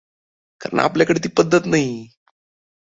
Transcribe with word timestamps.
कारण 0.61 0.79
आपल्याकडे 0.79 1.19
ती 1.23 1.29
पद्धत 1.37 1.65
नाही. 1.65 2.07